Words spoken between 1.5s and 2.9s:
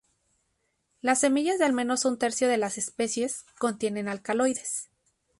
de al menos un tercio de las